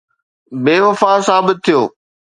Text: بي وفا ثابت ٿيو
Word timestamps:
بي 0.63 0.75
وفا 0.85 1.11
ثابت 1.27 1.57
ٿيو 1.65 1.81